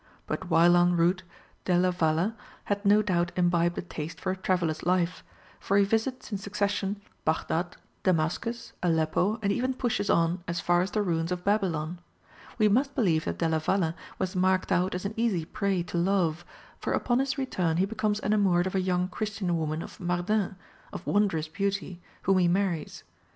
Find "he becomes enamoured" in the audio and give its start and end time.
17.77-18.65